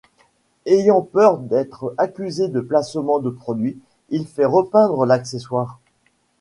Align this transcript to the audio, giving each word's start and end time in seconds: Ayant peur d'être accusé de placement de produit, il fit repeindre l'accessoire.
Ayant 0.65 1.03
peur 1.03 1.37
d'être 1.37 1.93
accusé 1.99 2.47
de 2.47 2.59
placement 2.59 3.19
de 3.19 3.29
produit, 3.29 3.77
il 4.09 4.25
fit 4.25 4.45
repeindre 4.45 5.05
l'accessoire. 5.05 5.79